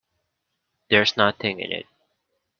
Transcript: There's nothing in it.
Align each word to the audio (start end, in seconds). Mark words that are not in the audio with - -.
There's 0.89 1.15
nothing 1.15 1.59
in 1.59 1.71
it. 1.71 1.85